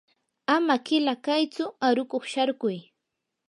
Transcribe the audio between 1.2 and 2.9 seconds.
kaytsu aruqkuq sharkuy.